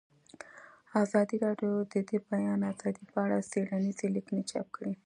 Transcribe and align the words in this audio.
ازادي 1.03 1.37
راډیو 1.45 1.71
د 1.91 1.93
د 2.09 2.11
بیان 2.29 2.59
آزادي 2.71 3.03
په 3.11 3.17
اړه 3.25 3.37
څېړنیزې 3.51 4.07
لیکنې 4.15 4.41
چاپ 4.51 4.67
کړي. 4.75 4.93